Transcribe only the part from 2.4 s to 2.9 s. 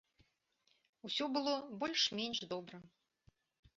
добра.